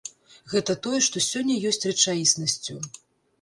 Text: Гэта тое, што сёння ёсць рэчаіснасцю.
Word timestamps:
Гэта 0.53 0.75
тое, 0.87 0.99
што 1.07 1.21
сёння 1.25 1.59
ёсць 1.73 1.81
рэчаіснасцю. 1.91 2.81